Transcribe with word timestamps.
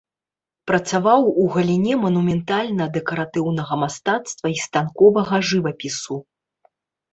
Працаваў 0.69 1.21
у 1.43 1.45
галіне 1.55 1.93
манументальна-дэкаратыўнага 2.05 3.73
мастацтва 3.83 4.47
і 4.57 4.59
станковага 4.67 5.35
жывапісу. 5.53 6.15